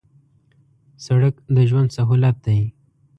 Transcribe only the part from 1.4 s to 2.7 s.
د ژوند سهولت دی